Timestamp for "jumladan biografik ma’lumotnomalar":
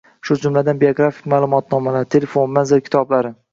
0.45-2.09